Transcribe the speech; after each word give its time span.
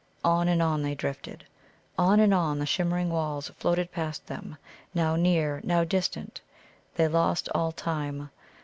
On 0.25 0.47
and 0.47 0.63
on 0.63 0.81
they 0.81 0.95
drifted. 0.95 1.45
On 1.95 2.19
and 2.19 2.33
on 2.33 2.57
the 2.57 2.65
shimmering 2.65 3.11
walls 3.11 3.51
floated 3.59 3.91
past 3.91 4.25
them, 4.25 4.57
now 4.95 5.15
near, 5.15 5.61
now 5.63 5.83
distant. 5.83 6.41
They 6.95 7.07
lost 7.07 7.49
all 7.53 7.71
time. 7.71 8.31